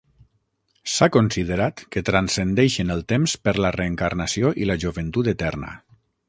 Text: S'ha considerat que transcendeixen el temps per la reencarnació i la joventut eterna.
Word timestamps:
S'ha 0.93 1.07
considerat 1.15 1.83
que 1.95 2.03
transcendeixen 2.07 2.95
el 2.95 3.05
temps 3.13 3.37
per 3.49 3.53
la 3.67 3.73
reencarnació 3.77 4.53
i 4.65 4.69
la 4.71 4.79
joventut 4.87 5.31
eterna. 5.35 5.77